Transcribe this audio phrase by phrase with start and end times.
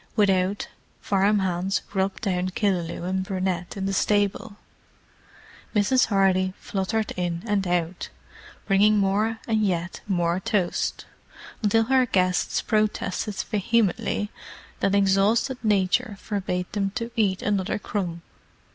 [0.15, 0.67] Without,
[0.99, 4.55] farm hands rubbed down Killaloe and Brunette in the stable.
[5.75, 6.07] Mrs.
[6.07, 8.09] Hardy fluttered in and out,
[8.65, 11.05] bringing more and yet more toast,
[11.61, 14.31] until her guests protested vehemently
[14.79, 18.23] that exhausted nature forbade them to eat another crumb.